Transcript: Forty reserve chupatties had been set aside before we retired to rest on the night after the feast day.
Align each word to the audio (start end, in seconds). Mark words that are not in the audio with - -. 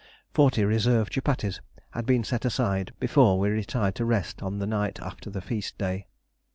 Forty 0.33 0.65
reserve 0.65 1.11
chupatties 1.11 1.59
had 1.91 2.07
been 2.07 2.23
set 2.23 2.43
aside 2.43 2.91
before 2.99 3.37
we 3.37 3.49
retired 3.51 3.93
to 3.97 4.03
rest 4.05 4.41
on 4.41 4.57
the 4.57 4.65
night 4.65 4.99
after 4.99 5.29
the 5.29 5.41
feast 5.41 5.77
day. 5.77 6.07